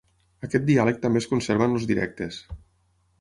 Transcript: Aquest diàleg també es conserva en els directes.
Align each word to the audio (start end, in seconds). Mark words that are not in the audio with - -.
Aquest 0.45 0.63
diàleg 0.69 0.97
també 1.03 1.21
es 1.23 1.27
conserva 1.33 1.67
en 1.71 1.75
els 1.77 1.85
directes. 1.91 2.41